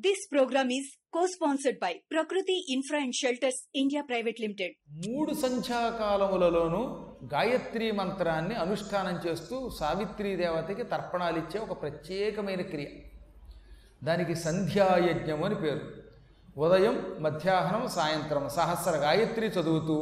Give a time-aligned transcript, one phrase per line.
[0.00, 0.90] This program is
[1.26, 4.74] cosponsored by Prakruthi infra and shelters India private limited
[5.08, 6.82] మూడు సంధ్యాకాలములలోనూ
[7.34, 12.86] గాయత్రి మంత్రాన్ని అనుష్ఠానం చేస్తూ సావిత్రీ దేవతకి తర్పణాలిచ్చే ఒక ప్రత్యేకమైన క్రియ.
[14.04, 15.82] దానికి సంధ్యాయజ్ఞం అని పేరు.
[16.60, 19.96] ఉదయం మధ్యాహ్నం సాయంత్రం సహస్ర గాయత్రి చదువుతూ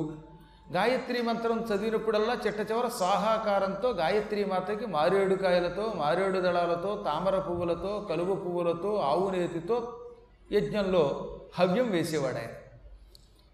[0.75, 8.97] గాయత్రి మంత్రం చదివినప్పుడల్లా చిట్ట చివర సాహాకారంతో గాయత్రి మాతకి మారేడుకాయలతో మారేడు దళాలతో తామర పువ్వులతో కలువ పువ్వులతో
[8.97, 10.01] ఆవు నేతితో
[10.53, 11.03] యజ్ఞంలో
[11.59, 12.55] హవ్యం వేసేవాడు ఆయన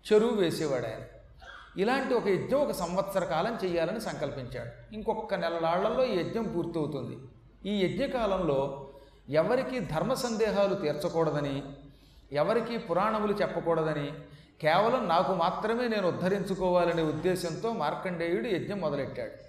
[0.06, 1.04] చెరువు వేసేవాడు ఆయన
[1.78, 4.94] ఇలాంటి ఒక యజ్ఞం ఒక సంవత్సర కాలం చేయాలని సంకల్పించాడు.
[4.94, 7.16] ఇంకొక నెలలాళ్ళలో ఈ యజ్ఞం పూర్తవుతుంది.
[7.70, 8.90] ఈ యజ్ఞకాలంలో
[9.30, 11.62] ఎవరికి ధర్మ సందేహాలు తీర్చకూడదని
[12.32, 14.12] ఎవరికి పురాణములు చెప్పకూడదని
[14.60, 19.44] కేవలం నాకు మాత్రమే నేను ఉద్ధరించుకోవాలనే ఉద్దేశంతో మార్కండేయుడు యజ్ఞం మొదలెట్టాడు.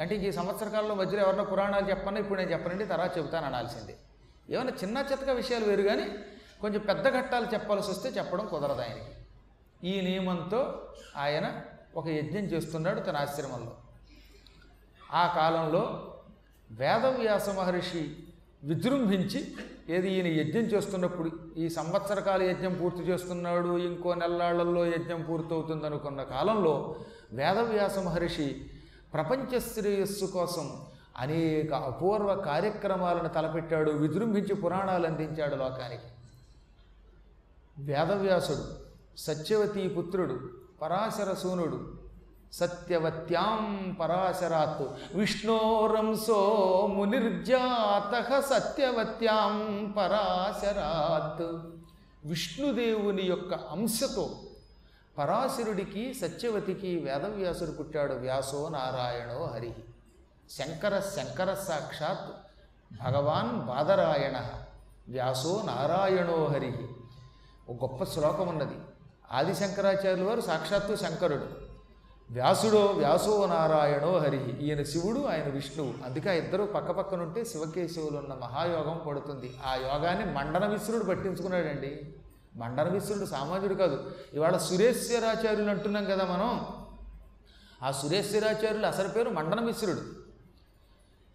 [0.00, 3.96] అంటే ఈ సంవత్సర కాలంలో మధ్యలో ఎవరైనా పురాణాలు చెప్పన్నా ఇప్పుడు నేను చెప్పనండి తర్వాత చెబుతాను అనాల్సిందే.
[4.50, 6.04] ఏమైనా చిన్న చితక విషయాలు వేరు కానీ
[6.60, 9.12] కొంచెం పెద్ద ఘట్టాలు చెప్పాల్సి వస్తే చెప్పడం కుదరదు ఆయనకి.
[9.88, 11.62] ఈ నియమంతో ఆయన
[11.96, 13.76] ఒక యజ్ఞం చేస్తున్నాడు తన ఆశ్రమంలో.
[15.12, 16.14] ఆ కాలంలో
[16.70, 18.16] వేదవ్యాస మహర్షి
[18.62, 19.54] విజృంభించి
[19.90, 26.96] ఏది ఈయన యజ్ఞం చేస్తున్నప్పుడు ఈ సంవత్సరకాల యజ్ఞం పూర్తి చేస్తున్నాడు ఇంకో నెల్లాళ్ళలో యజ్ఞం పూర్తవుతుంది అనుకున్న కాలంలో
[27.32, 28.48] వేదవ్యాస మహర్షి
[29.12, 30.66] ప్రపంచ శ్రేయస్సు కోసం
[31.16, 36.08] అనేక అపూర్వ కార్యక్రమాలను తలపెట్టాడు విజృంభించి పురాణాలు అందించాడు లోకానికి.
[37.78, 38.64] వేదవ్యాసుడు
[39.16, 40.36] సత్యవతీ పుత్రుడు
[40.82, 41.78] పరాశర సూనుడు
[42.52, 46.40] సత్యవత్యాం పరాశరాత్ విష్ణోరంసో
[46.94, 51.46] మునిర్జాత సత్యవత్యాం పరాశరాత్.
[52.28, 54.30] విష్ణుదేవుని యొక్క అంశతో
[55.18, 59.74] పరాశరుడికి సత్యవతికి వేదవ్యాసుడు పుట్టాడు వ్యాసో నారాయణో హరి.
[60.50, 62.30] శంకర శంకర సాక్షాత్
[63.04, 64.42] భగవాన్ బాదరాయణ
[65.08, 66.72] వ్యాసో నారాయణో హరి.
[67.68, 68.74] ఒక గొప్ప శ్లోకం ఉన్నది
[69.32, 71.59] ఆది శంకరాచార్యుల వారు సాక్షాత్తు శంకరుడు.
[72.30, 75.94] వ్యాసుడో వ్యాసో నారాయణో హరి ఈయన శివుడు ఆయన విష్ణువు.
[76.06, 79.54] అందుకే ఇద్దరు ఇద్దరు పక్కపక్కనుంటే శివకేశవులు ఉన్న మహాయోగం పడుతుంది.
[79.66, 82.14] ఆ యోగాన్ని మండన మిశ్రుడు పట్టించుకున్నాడండి.
[82.56, 84.10] మండన మిశ్రుడు సామాన్యుడు కాదు.
[84.34, 86.66] ఇవాళ సురేశ్వరాచార్యులు అంటున్నాం కదా మనం.
[87.82, 90.00] ఆ సురేశ్వరాచార్యులు అసలు పేరు మండన మిశ్రుడు.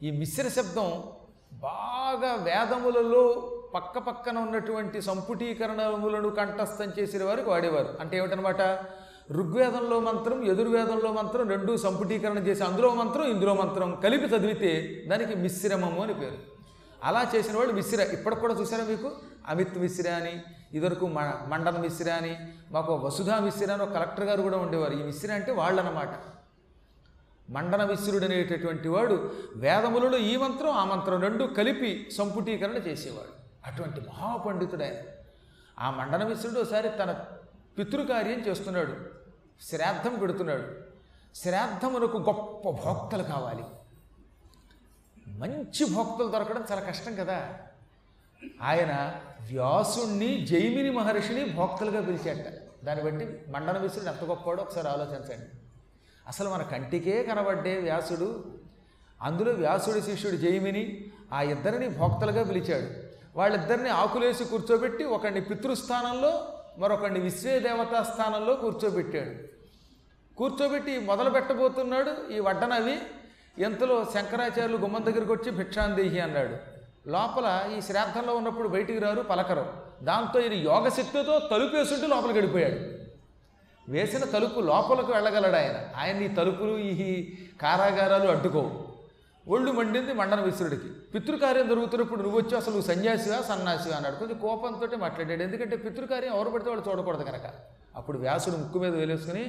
[0.04, 1.04] ఈ మిశ్ర శబ్దం
[1.54, 7.98] బాగా వేదములలో పక్క పక్కన ఉన్నటువంటి సంపుటీకరణములను కంఠస్థం చేసిన వారికి వాడేవారు.
[8.00, 8.62] అంటే ఏమిటనమాట
[9.32, 16.04] ఋగ్వేదంలో మంత్రం ఎదుర్వేదంలో మంత్రం రెండు సంపుటీకరణ చేసి అందులో మంత్రం ఇందులో మంత్రం కలిపి చదివితే దానికి మిశ్రమము
[16.04, 16.56] అని పేరు.
[17.04, 19.12] అలా చేసిన వాళ్ళు మిశ్ర ఇప్పటికి కూడా చూసారా మీకు?
[19.48, 20.44] అమిత్ మిశ్ర అని
[20.74, 22.38] ఇదివరకు మ మండన మిశ్ర అని
[22.72, 24.94] మాకు వసుధా మిశ్ర అని ఒక కలెక్టర్ గారు కూడా ఉండేవారు.
[24.94, 26.10] ఈ మిశ్ర అంటే వాళ్ళనమాట.
[27.50, 33.36] మండన మిశ్రుడు అనేటటువంటి వాడు వేదములలో ఈ మంత్రం ఆ మంత్రం రెండు కలిపి సంపుటీకరణ చేసేవాడు.
[33.72, 34.94] అటువంటి మహాపండితుడు ఆయన.
[35.80, 37.16] ఆ మండన విశ్రుడు ఒకసారి తన
[37.78, 38.94] పితృకార్యం చేస్తున్నాడు
[39.62, 40.64] శ్రాద్ధం పెడుతున్నాడు.
[41.36, 43.64] శ్రాద్ధమునకు గొప్ప భోక్తలు కావాలి.
[45.28, 47.58] మంచి భోక్తలు దొరకడం చాలా కష్టం కదా.
[48.62, 52.54] ఆయన వ్యాసుణ్ణి జైమిని మహర్షిని భోక్తలుగా పిలిచాట
[52.86, 55.58] దాన్ని బట్టి మండన విశ్రుడు ఎంత గొప్పవాడో ఒకసారి ఆలోచించండి.
[56.28, 58.46] అసలు మన కంటికే కనబడ్డే వ్యాసుడు
[59.22, 63.16] అందులో వ్యాసుడి శిష్యుడు జైమిని ఆ ఇద్దరిని భోక్తలుగా పిలిచాడు.
[63.40, 69.56] వాళ్ళిద్దరిని ఆకులేసి కూర్చోబెట్టి ఒకడిని పితృస్థానంలో మరొకడిని విశ్వేదేవతా స్థానంలో కూర్చోబెట్టాడు.
[70.36, 72.98] కూర్చోబెట్టి మొదలు పెట్టబోతున్నాడు ఈ వడ్డనవి.
[73.58, 76.56] ఎంతలో శంకరాచార్యులు గుమ్మం దగ్గరికి వచ్చి భిక్షాందేహి అన్నాడు.
[77.10, 79.74] లోపల ఈ శ్రాద్ధంలో ఉన్నప్పుడు బయటికి రారు పలకరు.
[80.04, 83.06] దాంతో ఈయన యోగశక్తితో తలుపేసుంటూ లోపలికి గడిపోయాడు.
[83.92, 85.90] వేసిన తలుపు లోపలకు వెళ్ళగలడు ఆయన.
[85.98, 88.85] ఆయన ఈ తలుపులు ఈ కారాగారాలు అడ్డుకోవు.
[89.48, 93.38] ఒళ్ళు మండింది మండన విశ్రుడికి పితృకార్యం జరుగుతున్నప్పుడు నువ్వు వచ్చి అసలు నువ్వు సన్యాసివా
[93.96, 95.44] అన్నాడు కొంచెం కోపంతో మాట్లాడాడు.
[95.44, 97.48] ఎందుకంటే పితృకార్యం ఎవరు పడితే వాళ్ళు చూడకూడదు కనుక
[97.96, 99.44] అప్పుడు వ్యాసుడు ముక్కు మీద వేలేసుకుని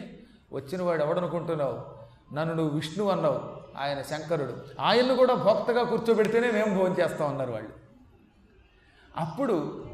[0.52, 1.78] వచ్చిన వాడు ఎవడనుకుంటున్నావు?
[2.34, 3.38] నన్ను నువ్వు విష్ణువు అన్నావు
[3.78, 4.54] ఆయన శంకరుడు.
[4.80, 7.72] ఆయన్ను కూడా భోక్తగా కూర్చోబెడితేనే మేము భోజనం చేస్తాం అన్నారు వాళ్ళు.
[9.18, 9.86] అప్పుడు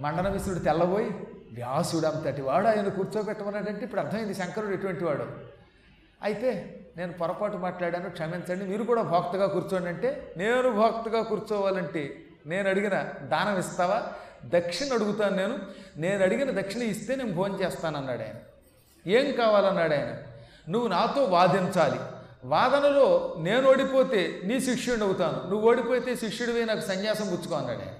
[0.00, 1.10] మండన విశ్రుడు తెల్లబోయి
[1.52, 5.26] వ్యాసుడు అంతటి వాడు ఆయన కూర్చోబెట్టమన్నాడంటే ఇప్పుడు అర్థమైంది శంకరుడు ఎటువంటి వాడు?
[6.22, 6.50] అయితే
[6.96, 8.64] నేను పొరపాటు మాట్లాడాను క్షమించండి.
[8.64, 14.02] మీరు కూడా భోక్తగా కూర్చోండి అంటే నేను భోక్తగా కూర్చోవాలంటే నేను అడిగిన దానం ఇస్తావా?
[14.44, 15.58] దక్షిణ అడుగుతాను నేను.
[15.96, 18.34] నేను అడిగిన దక్షిణ ఇస్తే నేను భోజనం చేస్తానన్నాడు ఆయన.
[19.10, 20.16] ఏం కావాలన్నాడు ఆయన?
[20.68, 22.00] నువ్వు నాతో వాదించాలి.
[22.44, 25.50] వాదనలో నేను ఓడిపోతే నీ శిష్యుడిని అవుతాను.
[25.50, 27.90] నువ్వు ఓడిపోతే శిష్యుడివే నాకు సన్యాసం పుచ్చుకో అన్నాడు ఆయన.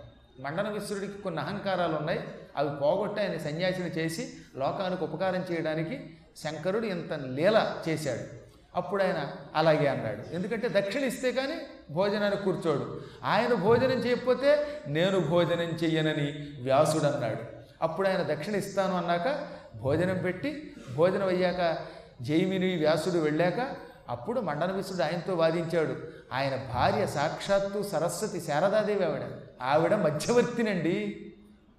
[0.41, 2.21] మండన విశ్రుడికి కొన్ని అహంకారాలు ఉన్నాయి.
[2.57, 6.01] అవి పోగొట్టి ఆయన సన్యాసిని చేసి లోకానికి ఉపకారం చేయడానికి
[6.45, 8.40] శంకరుడు ఇంత లీల చేశాడు.
[8.77, 10.35] అప్పుడు ఆయన అలాగే అన్నాడు.
[10.35, 11.55] ఎందుకంటే దక్షిణ ఇస్తే కానీ
[11.91, 13.01] భోజనానికి కూర్చోడు.
[13.25, 17.61] ఆయన భోజనం చేయకపోతే నేను భోజనం చెయ్యనని వ్యాసుడు అన్నాడు.
[17.83, 21.79] అప్పుడు ఆయన దక్షిణ ఇస్తాను అన్నాక భోజనం పెట్టి భోజనం అయ్యాక
[22.23, 23.77] జైమిని వ్యాసుడు వెళ్ళాక
[24.09, 25.97] అప్పుడు మండనవిసుడు ఆయనతో వాదించాడు.
[26.33, 29.23] ఆయన భార్య సాక్షాత్తు సరస్వతి శారదాదేవి ఆవిడ.
[29.63, 31.33] ఆవిడ మధ్యవర్తినండి.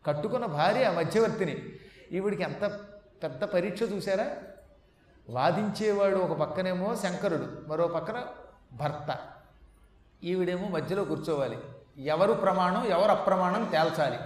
[0.06, 1.58] కట్టుకున్న భార్య మధ్యవర్తిని.
[2.12, 2.80] ఈవిడికి ఎంత
[3.24, 4.28] పెద్ద పరీక్ష చూసారా
[5.32, 8.24] వాదించేవాడు ఒక పక్కనేమో శంకరుడు మరో పక్కన
[8.74, 9.18] భర్త.
[10.24, 11.60] ఈవిడేమో మధ్యలో కూర్చోవాలి.
[11.98, 14.20] ఎవరు ప్రమాణం ఎవరు అప్రమాణం తేల్చాలి.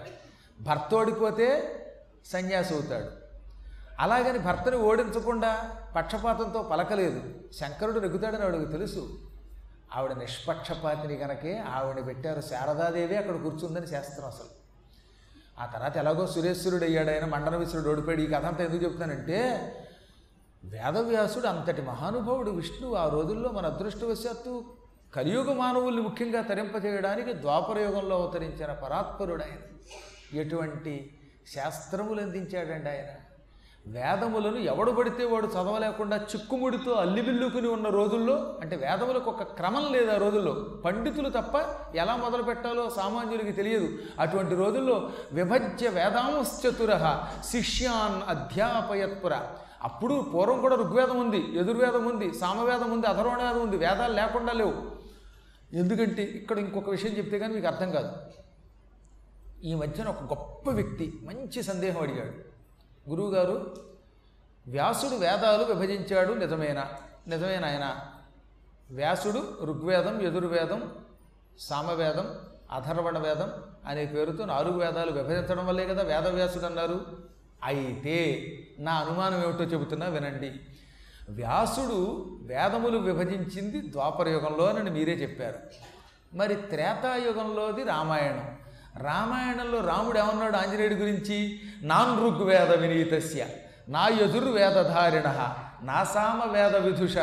[0.61, 1.71] భర్త ఓడిపోతే
[2.25, 3.05] సన్యాసి అవుతాడు.
[3.99, 7.23] అలాగని భర్తని ఓడించకుండా పక్షపాతంతో పలకలేదు.
[7.59, 9.31] శంకరుడు నెగ్గుతాడని ఆవిడకు తెలుసు.
[9.95, 12.41] ఆవిడ నిష్పక్షపాతిని కనుకే ఆవిడ పెట్టారు.
[12.41, 14.65] శారదాదేవి అక్కడ కూర్చుందని శాస్త్రం అసలు.
[15.59, 18.21] ఆ తర్వాత ఎలాగో సురేశ్వరుడు అయ్యాడు ఆయన మండన విశ్వరుడు ఓడిపోయాడు.
[18.21, 19.71] ఈ కథ అంతా ఎందుకు చెప్తానంటే
[20.65, 24.63] వేదవ్యాసుడు అంతటి మహానుభావుడు విష్ణువు ఆ రోజుల్లో మన అదృష్టవశాత్తు
[25.15, 29.61] కలియుగ మానవుల్ని ముఖ్యంగా తరింపజేయడానికి ద్వాపరయుగంలో అవతరించిన పరాత్పరుడు ఆయన
[30.37, 31.17] ఎటువంటి
[31.55, 33.21] శాస్త్రములు అందించాడండి ఆయన?
[33.87, 40.17] వేదములను ఎవడు పడితే వాడు చదవలేకుండా చిక్కుముడితో అల్లిబిల్లుకుని ఉన్న రోజుల్లో అంటే వేదములకు ఒక క్రమం లేదు ఆ
[40.17, 40.51] రోజుల్లో.
[40.85, 41.65] పండితులు తప్ప
[41.95, 43.97] ఎలా మొదలు పెట్టాలో సామాన్యులకి తెలియదు.
[44.19, 47.19] అటువంటి రోజుల్లో విభజ్య వేదాంశ్చతుర
[47.51, 49.37] శిష్యాన్ అధ్యాపయత్పుర.
[49.83, 54.73] అప్పుడు పూర్వం కూడా ఋగ్వేదం ఉంది యజుర్వేదం ఉంది సామవేదం ఉంది అధర్వణవేదం ఉంది వేదాలు లేకుండా లేవు.
[55.73, 58.11] ఎందుకంటే ఇక్కడ ఇంకొక విషయం చెప్తే కానీ మీకు అర్థం కాదు.
[59.63, 62.55] ఈ మధ్యన ఒక గొప్ప వ్యక్తి మంచి సందేహం అడిగాడు.
[63.09, 63.75] గురువుగారు
[64.67, 66.87] వ్యాసుడు వేదాలు విభజించాడు నిజమేనా?
[67.27, 67.97] నిజమేనా ఆయన?
[68.91, 70.91] వ్యాసుడు ఋగ్వేదం యజుర్వేదం
[71.59, 72.35] సామవేదం
[72.71, 73.51] అధర్వణ వేదం
[73.87, 77.05] అనే పేరుతో నాలుగు వేదాలు విభజించడం వల్లే కదా వేదవ్యాసుడు అన్నారు.
[77.65, 78.45] అయితే
[78.79, 80.51] నా అనుమానం ఏమిటో చెబుతున్నా వినండి.
[81.29, 85.55] వ్యాసుడు వేదములు విభజించింది ద్వాపరయుగంలో అని మీరే చెప్పారు.
[86.33, 88.57] మరి త్రేతాయుగంలోది రామాయణం.
[88.97, 91.59] రామాయణంలో రాముడు ఏమన్నాడు ఆంజనేయుడి గురించి?
[91.81, 93.47] నాన్ ఋగ్వేద వినీతస్య
[93.89, 95.53] నా యజుర్వేదధారిణ
[95.83, 97.15] నా సామ వేద విధుష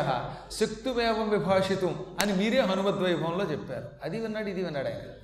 [0.51, 3.89] శక్తుమేవం విభాషితం అని మీరే హనుమద్వైభవంలో చెప్పారు.
[4.03, 5.22] అది విన్నాడు ఇది విన్నాడు ఆయన.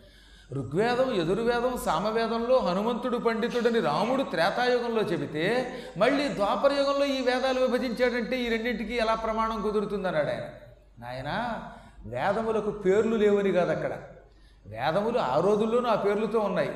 [0.54, 8.96] ఋగ్వేదం యజుర్వేదం సామవేదంలో హనుమంతుడు పండితుడని రాముడు త్రేతాయుగంలో చెబితే మళ్ళీ ద్వాపరయుగంలో ఈ వేదాలు విభజించాడంటే ఈ రెండింటికి
[8.96, 10.42] ఎలా ప్రమాణం కుదురుతుందన్నాడు ఆయన.
[11.00, 11.62] నాయన
[12.06, 13.92] వేదములకు పేర్లు లేవని కాదు అక్కడ
[14.68, 16.72] వేదములు ఆ రోజుల్లోనూ ఆ పేర్లతో ఉన్నాయి.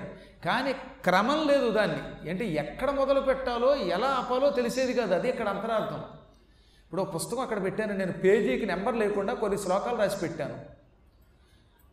[0.45, 0.73] కానీ
[1.03, 2.29] క్రమం లేదు దాన్ని.
[2.29, 5.15] అంటే ఎక్కడ మొదలు పెట్టాలో ఎలా ఆపాలో తెలిసేది కాదు.
[5.15, 6.03] అది ఇక్కడ అంతరార్థం.
[6.85, 7.93] ఇప్పుడు పుస్తకం అక్కడ పెట్టాను.
[7.93, 10.82] నేను పేజీకి నెంబర్ లేకుండా కొన్ని శ్లోకాలు రాసి పెట్టాను.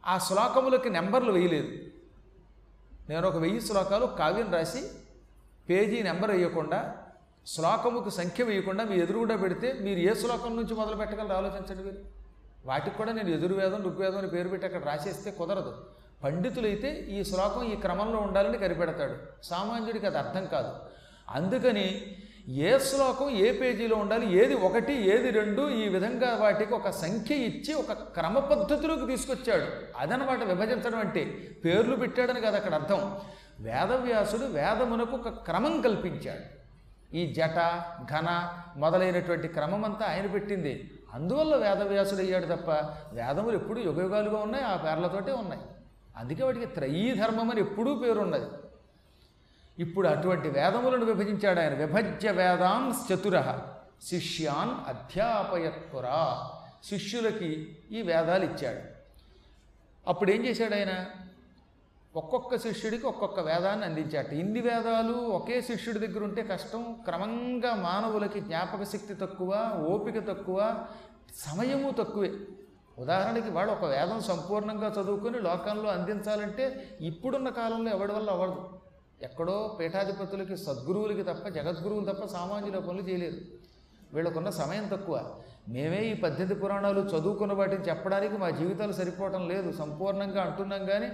[0.06, 1.68] ఆ శ్లోకములకి నెంబర్లు వేయలేదు.
[3.08, 4.82] నేను ఒక వెయ్యి శ్లోకాలు కావ్యం రాసి
[5.68, 6.96] పేజీ నెంబర్ వేయకుండా
[7.46, 11.34] శ్లోకముకు సంఖ్య వేయకుండా మీ ఎదురుగుండా పెడితే మీరు ఏ శ్లోకం నుంచి మొదలు పెట్టగలరు?
[11.34, 11.98] ఆలోచించండి మీరు.
[12.64, 15.86] వాటికి కూడా నేను ఎదుర్వేదం ఋగ్వేదం అని పేరు పెట్టి అక్కడ రాసేస్తే కుదరదు.
[16.24, 19.16] పండితులైతే ఈ శ్లోకం ఈ క్రమంలో ఉండాలని కనిపెడతాడు.
[19.42, 20.72] సామాన్యుడికి అది అర్థం కాదు.
[21.28, 22.16] అందుకని
[22.50, 27.74] ఏ శ్లోకం ఏ పేజీలో ఉండాలి ఏది ఒకటి ఏది రెండు ఈ విధంగా వాటికి ఒక సంఖ్య ఇచ్చి
[27.74, 29.64] ఒక క్రమ పద్ధతిలోకి తీసుకొచ్చాడు.
[29.98, 31.24] అదనమాట విభజించడం అంటే
[31.64, 33.18] పేర్లు పెట్టాడని కాదు అక్కడ అర్థం.
[33.60, 36.60] వేదవ్యాసుడు వేదమునకు ఒక క్రమం కల్పించాడు.
[37.16, 40.90] ఈ జట ఘన మొదలైనటువంటి క్రమం అంతా ఆయన పెట్టింది.
[41.14, 42.70] అందువల్ల వేదవ్యాసుడు అయ్యాడు తప్ప
[43.12, 45.62] వేదములు ఎప్పుడు యుగయుగాలుగా ఉన్నాయి ఆ పేర్లతోటే ఉన్నాయి.
[46.16, 48.44] అందుకే వాటికి త్రయీ ధర్మం అని ఎప్పుడూ పేరున్నది.
[49.78, 51.74] ఇప్పుడు అటువంటి వేదములను విభజించాడు ఆయన.
[51.74, 53.58] విభజ్య వేదాం చతుర.
[54.02, 56.50] శిష్యాన్ అధ్యాపయత్పురా
[56.84, 58.78] శిష్యులకి ఈ వేదాలు ఇచ్చాడు.
[60.08, 61.06] అప్పుడు ఏం చేశాడు ఆయన?
[62.16, 66.96] ఒక్కొక్క శిష్యుడికి ఒక్కొక్క వేదాన్ని అందించాట ఇన్ని వేదాలు ఒకే శిష్యుడి దగ్గర ఉంటే కష్టం.
[67.04, 70.86] క్రమంగా మానవులకి జ్ఞాపక శక్తి తక్కువ ఓపిక తక్కువ
[71.36, 72.32] సమయము తక్కువే.
[72.98, 78.79] ఉదాహరణకి వాడు ఒక వేదం సంపూర్ణంగా చదువుకొని లోకంలో అందించాలంటే ఇప్పుడున్న కాలంలో ఎవడి వల్ల అవ్వదు.
[79.22, 83.40] ఎక్కడో పీఠాధిపతులకి సద్గురువులకి తప్ప జగద్గురువులు తప్ప సామాన్యుల పనులు చేయలేరు.
[84.14, 85.16] వీళ్ళకున్న సమయం తక్కువ.
[85.68, 89.72] మేమే ఈ పద్ధతి పురాణాలు చదువుకున్న వాటిని చెప్పడానికి మా జీవితాలు సరిపోవటం లేదు.
[89.72, 91.10] సంపూర్ణంగా అంటున్నాం కానీ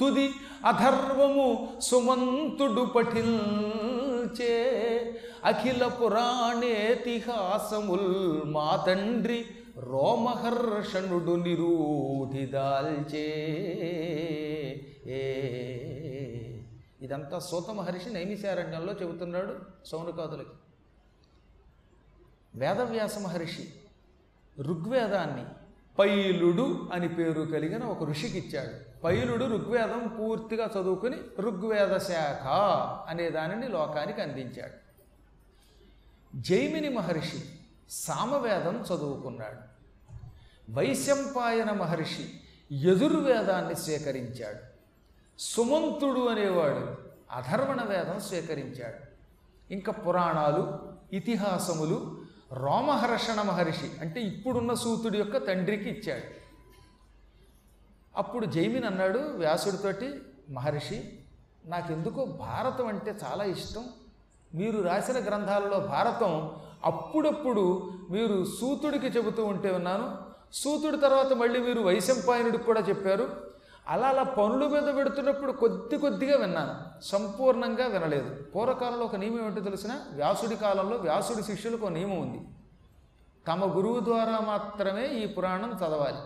[0.00, 0.30] తుది
[0.64, 4.54] అధర్వము సుమంతుడు పఠిల్చే
[5.44, 8.12] అఖిల పురాణేతిహాసముల్
[8.46, 9.44] మా తండ్రి
[9.76, 13.28] రోమహర్షణుడు నిరూఢిదాల్చే
[15.12, 15.22] ఏ.
[17.02, 19.54] ఇదంతా సూత మహర్షి నైమిశారణ్యంలో చెబుతున్నాడు
[19.86, 20.69] సౌనకాదులకి.
[22.54, 23.74] వేదవ్యాస మహర్షి
[24.60, 25.44] ఋగ్వేదాన్ని
[25.98, 29.02] పైలుడు అని పేరు కలిగిన ఒక ఋషికి ఇచ్చాడు.
[29.02, 32.46] పైలుడు ఋగ్వేదం పూర్తిగా చదువుకుని ఋగ్వేద శాఖ
[33.10, 34.90] అనే దానిని లోకానికి అందించాడు.
[36.40, 37.42] జైమిని మహర్షి
[37.90, 39.70] సామవేదం చదువుకున్నాడు.
[40.72, 42.30] వైశంపాయన మహర్షి
[42.72, 44.58] యజుర్వేదాన్ని స్వీకరించాడు.
[45.38, 46.94] సుమంతుడు అనేవాడు
[47.30, 49.10] అధర్వణ వేదం స్వీకరించాడు.
[49.72, 50.78] ఇంకా పురాణాలు
[51.12, 56.22] ఇతిహాసములు రోమహర్షణ మహర్షి అంటే ఇప్పుడున్న సూతుడి యొక్క తండ్రికి ఇచ్చాడు.
[58.16, 61.18] అప్పుడు జైమిన్ అన్నాడు వ్యాసుడితోటి మహర్షి
[61.66, 63.84] నాకెందుకో భారతం అంటే చాలా ఇష్టం.
[64.54, 66.50] మీరు రాసిన గ్రంథాలలో భారతం
[66.84, 70.16] అప్పుడప్పుడు మీరు సూతుడికి చెబుతూ ఉంటే ఉన్నాను
[70.52, 73.50] సూతుడి తర్వాత మళ్ళీ మీరు వైశంపాయనుడికి కూడా చెప్పారు.
[73.90, 77.04] అలా అలా పనుల మీద పెడుతున్నప్పుడు కొద్ది కొద్దిగా విన్నాను.
[77.04, 78.42] సంపూర్ణంగా వినలేదు.
[78.42, 82.48] పూర్వకాలంలో ఒక నియమం ఏంటో తెలిసిన వ్యాసుడి కాలంలో వ్యాసుడి శిష్యులకు ఒక నియమం ఉంది.
[83.48, 86.16] తమ గురువు ద్వారా మాత్రమే ఈ పురాణం చదవాలి.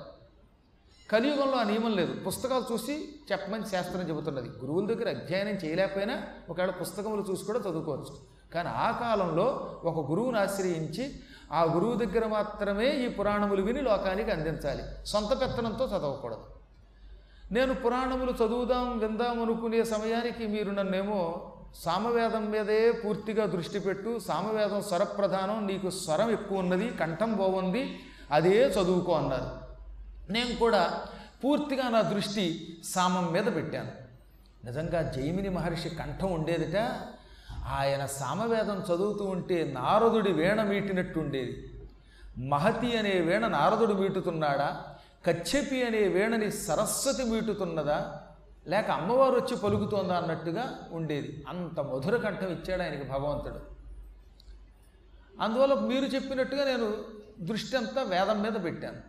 [1.13, 2.25] కలియుగంలో ఆ నియమం లేదు.
[2.25, 4.49] పుస్తకాలు చూసి చెప్పమని శాస్త్రం చెబుతున్నది.
[4.49, 8.17] గురువుల దగ్గర అధ్యయనం చేయలేకపోయినా ఒకవేళ పుస్తకములు చూసి కూడా చదువుకోవచ్చు.
[8.55, 11.21] కానీ ఆ కాలంలో ఒక గురువుని ఆశ్రయించి
[11.53, 14.83] ఆ గురువు దగ్గర మాత్రమే ఈ పురాణములు విని లోకానికి అందించాలి.
[15.05, 16.54] సొంత పెత్తనంతో చదవకూడదు.
[17.53, 25.67] నేను పురాణములు చదువుదాం విందాం అనుకునే సమయానికి మీరు నన్నేమో సామవేదం మీదే పూర్తిగా దృష్టి పెట్టు సామవేదం స్వరప్రధానం
[25.67, 29.51] నీకు స్వరం ఎక్కువ ఉన్నది కంఠం బాగుంది అదే చదువుకో అన్నారు.
[30.33, 31.05] నేను కూడా
[31.45, 33.93] పూర్తిగా నా దృష్టి సామం మీద పెట్టాను.
[34.65, 36.77] నిజంగా జైమిని మహర్షి కంఠం ఉండేదిట
[37.69, 41.71] ఆయన సామవేదం చదువుతూ ఉంటే నారదుడి వీణ మీటినట్టుండేది.
[42.39, 44.94] మహతి అనే వీణ నారదుడు మీటుతున్నాడా?
[45.27, 48.21] కచ్చెపి అనే వీణని సరస్వతి మీటుతున్నదా
[48.67, 51.45] లేక అమ్మవారు వచ్చి పలుకుతోందా అన్నట్టుగా ఉండేది.
[51.49, 53.61] అంత మధుర కంఠం ఇచ్చాడు ఆయనకి భగవంతుడు.
[55.43, 57.05] అందువల్ల మీరు చెప్పినట్టుగా నేను
[57.41, 59.01] దృష్టి అంతా వేదం మీద పెట్టాను.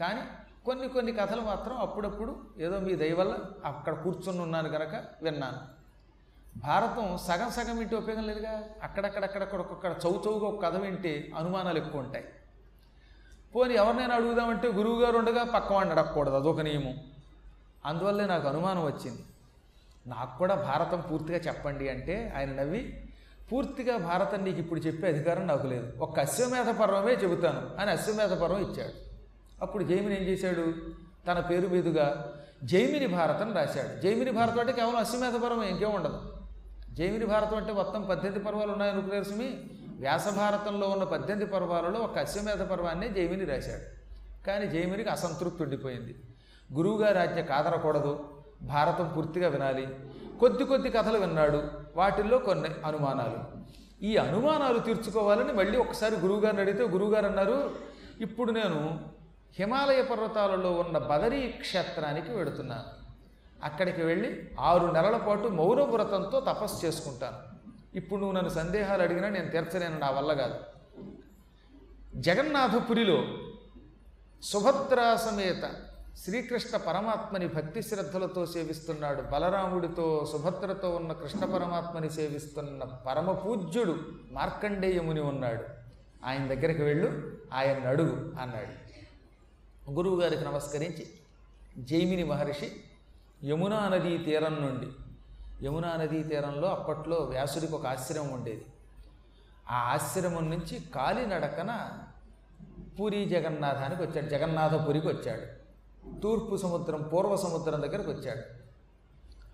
[0.00, 0.20] కానీ
[0.64, 5.58] కొన్ని కొన్ని కథలు మాత్రం అప్పుడప్పుడు ఏదో మీ దయవల్ల అక్కడ కూర్చొని ఉన్నాను కనుక విన్నాను.
[6.58, 8.62] భారతం సగం సగం ఇంటి ఉపయోగం లేదుగా.
[8.82, 12.24] అక్కడక్కడక్కడక్కడ ఒక్కొక్కడ చౌచౌగా ఒక కథ వింటే అనుమానాలు ఎక్కువ ఉంటాయి.
[13.54, 16.94] పోనీ ఎవరినైనా అడుగుదామంటే గురువుగారు ఉండగా పక్కవాడిని అడగకూడదు అదొక నియమం.
[17.86, 19.22] అందువల్లే నాకు అనుమానం వచ్చింది.
[20.06, 23.10] నాకు కూడా భారతం పూర్తిగా చెప్పండి అంటే ఆయన నవ్వి
[23.52, 25.92] పూర్తిగా భారతం నీకు ఇప్పుడు చెప్పే అధికారం నాకు లేదు.
[26.00, 28.92] ఒక్క అశ్వమేధ పర్వమే చెబుతాను అని అశ్వమేధ పర్వం ఇచ్చాడు.
[29.62, 30.74] అప్పుడు జైమిని ఏం చేశాడు?
[31.26, 32.34] తన పేరు మీదుగా
[32.64, 34.00] జైమిని భారతం రాశాడు.
[34.00, 36.20] జైమిని భారతం అంటే కేవలం అశ్వమేధ పర్వం ఇంకేం ఉండదు.
[36.92, 39.70] జైమిని భారతం అంటే మొత్తం పద్దెనిమిది పర్వాలు ఉన్నాయనుకునేరు సుమి
[40.04, 43.86] వ్యాసభారతంలో ఉన్న పద్దెనిమిది పర్వాలలో ఒక అశ్వమేధ పర్వాన్నే జైమిని రాశాడు.
[44.46, 46.14] కానీ జైమినికి అసంతృప్తి ఉండిపోయింది.
[46.72, 48.28] గురువుగారి ఆజ్ఞ కాదరకూడదు
[48.62, 49.86] భారతం పూర్తిగా వినాలి.
[50.40, 51.62] కొద్ది కొద్ది కథలు విన్నాడు.
[51.96, 53.64] వాటిల్లో కొన్ని అనుమానాలు.
[54.04, 57.74] ఈ అనుమానాలు తీర్చుకోవాలని మళ్ళీ ఒకసారి గురువుగారిని అడిగితే గురువుగారు అన్నారు
[58.20, 59.00] ఇప్పుడు నేను
[59.58, 62.88] హిమాలయ పర్వతాలలో ఉన్న బదరీ క్షేత్రానికి వెడుతున్నాను
[63.64, 64.30] అక్కడికి వెళ్ళి
[64.60, 67.53] ఆరు నెలల పాటు మౌన వ్రతంతో తపస్సు చేసుకుంటాను.
[67.94, 70.54] ఇప్పుడు నువ్వు నన్ను సందేహాలు అడిగినా నేను తీర్చలేను నా వల్ల కాదు.
[72.14, 73.24] జగన్నాథపురిలో
[74.42, 75.70] సుభద్రా సమేత
[76.16, 79.22] శ్రీకృష్ణ పరమాత్మని భక్తి శ్రద్ధలతో సేవిస్తున్నాడు.
[79.22, 85.64] బలరాముడితో సుభద్రతో ఉన్న కృష్ణ పరమాత్మని సేవిస్తున్న పరమ పూజ్యుడు మార్కండేయముని ఉన్నాడు.
[86.24, 88.84] ఆయన దగ్గరికి వెళ్ళు ఆయన అడుగు అన్నాడు.
[89.90, 91.06] గురువుగారికి నమస్కరించి
[91.78, 92.72] జైమిని మహర్షి
[93.44, 94.86] యమునా నదీ తీరం నుండి
[95.62, 98.66] యమునా నదీ తీరంలో అప్పట్లో వ్యాసుడికి ఒక ఆశ్రమం ఉండేది.
[99.70, 101.90] ఆ ఆశ్రమం నుంచి కాలినడకన
[103.00, 104.26] పూరి జగన్నాథానికి వచ్చాడు.
[104.26, 105.64] జగన్నాథపురికి వచ్చాడు.
[106.20, 108.64] తూర్పు సముద్రం పూర్వ సముద్రం దగ్గరకు వచ్చాడు.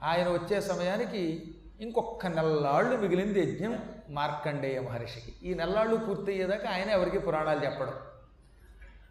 [0.05, 3.79] ఆయన వచ్చే సమయానికి ఇంకొక నెల్లాళ్ళు మిగిలింది యజ్ఞం
[4.11, 5.51] మార్కండేయ మహర్షికి.
[5.51, 7.95] ఈ నెల్లాళ్ళు పూర్తయ్యేదాకా ఆయన ఎవరికి పురాణాలు చెప్పడం.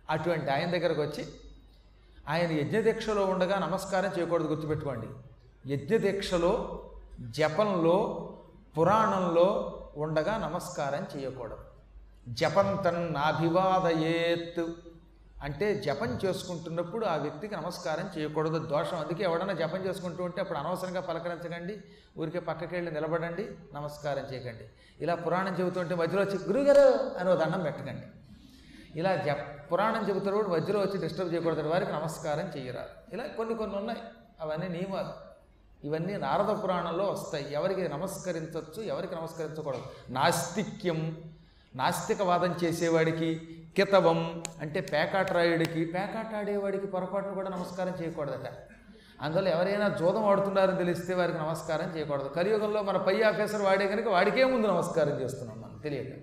[0.09, 1.27] అటువంటి ఆయన దగ్గరకు వచ్చి
[2.27, 5.07] ఆయన యజ్ఞదీక్షలో ఉండగా నమస్కారం చేయకూడదు గుర్తుపెట్టుకోండి.
[5.67, 6.83] యజ్ఞదీక్షలో
[7.19, 8.29] జపంలో
[8.77, 11.57] పురాణంలో ఉండగా నమస్కారం చేయకూడదు.
[12.29, 14.65] జపంతన్ నాభివాదయేత్
[15.43, 18.57] అంటే జపం చేసుకుంటున్నప్పుడు ఆ వ్యక్తికి నమస్కారం చేయకూడదు.
[18.57, 21.81] దోషం అందుకే ఎవడన్నా జపం చేసుకుంటూ ఉంటే అప్పుడు అనవసరంగా పలకరించకండి.
[22.19, 24.63] ఊరికే పక్కకెళ్ళి నిలబడండి నమస్కారం చేయకండి.
[25.03, 28.03] ఇలా పురాణం చెబుతుంటే మధ్యలో వచ్చి గురుగారు అని దండం పెట్టకండి.
[28.99, 29.27] ఇలా జ
[29.71, 31.67] పురాణం చెబుతారు మధ్యలో వచ్చి డిస్టర్బ్ చేయకూడదు.
[31.69, 33.15] వారికి నమస్కారం చేయరాదు.
[33.15, 33.99] ఇలా కొన్ని కొన్ని ఉన్నాయి.
[34.41, 35.28] అవన్నీ నియమాలు.
[35.83, 37.53] ఇవన్నీ నారద పురాణంలో వస్తాయి.
[37.53, 39.81] ఎవరికి నమస్కరించవచ్చు ఎవరికి నమస్కరించకూడదు.
[40.09, 41.17] నాస్తిక్యం
[41.75, 43.41] నాస్తికవాదం చేసేవాడికి
[43.75, 48.51] కితవం అంటే పేకాటరాయుడికి పేకాట ఆడేవాడికి పొరపాటును కూడా నమస్కారం చేయకూడదట.
[49.21, 52.27] అందువల్ల ఎవరైనా జూదం ఆడుతున్నారని తెలిస్తే వారికి నమస్కారం చేయకూడదు.
[52.27, 56.13] కలియుగంలో మన పై ఆఫీసర్ వాడే కనుక వాడికే ముందు నమస్కారం చేస్తున్నాం మనం తెలియక.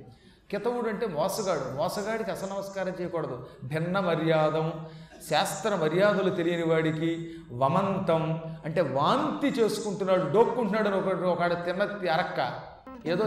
[0.51, 1.77] కితవుడు అంటే మోసగాడు.
[1.77, 3.47] మోసగాడికి అసలు నమస్కారం చేయకూడదు.
[3.65, 4.87] భిన్న మర్యాదం
[5.31, 7.11] శాస్త్ర మర్యాదలు తెలియని వాడికి
[7.53, 12.41] వమంతం అంటే వాంతి చేసుకుంటున్నాడు డోక్కుంటున్నాడు అని ఒకడు ఒకడు తిన్న అరక్క
[13.07, 13.25] ఏదో?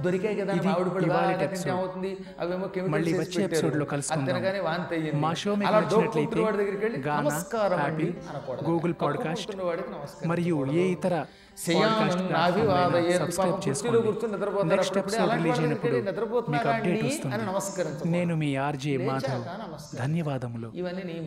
[0.00, 1.68] దొరికాయి కదా episode.
[1.68, 4.36] ఏమవుతుంది అవేమో మళ్ళీ వచ్చే episode లో కలుసుకుందాం.
[4.64, 8.14] వాంతి అయ్యింది మా షో మీకు నచ్చినట్లయితే దగ్గరికి నమస్కారం అండి
[8.70, 9.56] గూగుల్ పాడ్కాస్ట్
[10.26, 10.82] మరియు ఏ.
[10.82, 11.24] ఇతర
[13.22, 13.64] ఎపిసోడ్.
[18.06, 19.96] నేను మీ ఆర్జే మాధవ్.
[19.96, 21.26] ధన్యవాదములు ఇవన్నీ